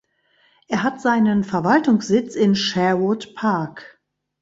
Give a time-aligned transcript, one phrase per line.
[0.67, 4.01] Er hat seinen Verwaltungssitz in Sherwood Park.